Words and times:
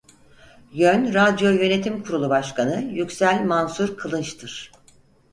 Yön 0.73 1.13
Radyo 1.13 1.49
Yönetim 1.51 2.03
Kurulu 2.03 2.29
Başkanı 2.29 2.81
Yüksel 2.93 3.43
Mansur 3.45 3.97
Kılınç'dır. 3.97 4.71